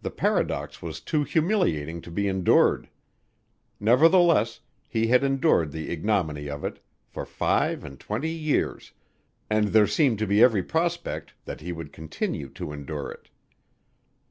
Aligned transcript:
The 0.00 0.10
paradox 0.10 0.80
was 0.80 0.98
too 1.02 1.24
humiliating 1.24 2.00
to 2.00 2.10
be 2.10 2.26
endured! 2.26 2.88
Nevertheless, 3.78 4.60
he 4.88 5.08
had 5.08 5.22
endured 5.22 5.72
the 5.72 5.90
ignominy 5.90 6.48
of 6.48 6.64
it 6.64 6.82
for 7.04 7.26
five 7.26 7.84
and 7.84 8.00
twenty 8.00 8.30
years, 8.30 8.92
and 9.50 9.68
there 9.68 9.86
seemed 9.86 10.18
to 10.20 10.26
be 10.26 10.42
every 10.42 10.62
prospect 10.62 11.34
that 11.44 11.60
he 11.60 11.70
would 11.70 11.92
continue 11.92 12.48
to 12.48 12.72
endure 12.72 13.10
it. 13.10 13.28